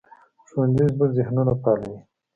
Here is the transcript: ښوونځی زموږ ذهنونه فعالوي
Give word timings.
ښوونځی 0.49 0.85
زموږ 0.93 1.11
ذهنونه 1.17 1.53
فعالوي 1.61 1.99